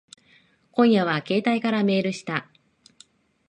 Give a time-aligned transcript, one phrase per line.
[0.71, 2.49] 今夜は携帯からメールした。